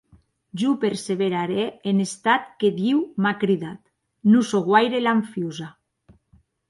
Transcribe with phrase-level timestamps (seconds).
[0.59, 3.83] Jo perseverarè en estat que Diu m’a cridat;
[4.33, 5.69] non sò guaire lanfiosa.